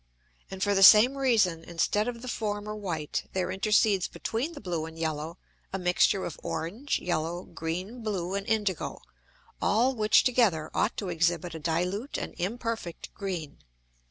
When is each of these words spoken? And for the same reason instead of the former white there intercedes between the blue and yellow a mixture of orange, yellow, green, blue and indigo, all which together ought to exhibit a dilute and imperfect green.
And 0.49 0.63
for 0.63 0.73
the 0.73 0.81
same 0.81 1.15
reason 1.15 1.63
instead 1.63 2.07
of 2.07 2.23
the 2.23 2.27
former 2.27 2.75
white 2.75 3.29
there 3.33 3.51
intercedes 3.51 4.07
between 4.07 4.53
the 4.53 4.59
blue 4.59 4.87
and 4.87 4.97
yellow 4.97 5.37
a 5.71 5.77
mixture 5.77 6.25
of 6.25 6.39
orange, 6.41 6.97
yellow, 6.97 7.43
green, 7.43 8.01
blue 8.01 8.33
and 8.33 8.47
indigo, 8.47 9.03
all 9.61 9.93
which 9.93 10.23
together 10.23 10.71
ought 10.73 10.97
to 10.97 11.09
exhibit 11.09 11.53
a 11.53 11.59
dilute 11.59 12.17
and 12.17 12.33
imperfect 12.39 13.13
green. 13.13 13.59